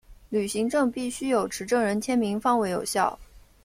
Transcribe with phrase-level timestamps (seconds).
[0.29, 3.19] 旅行证必须有持证人签名方为有效。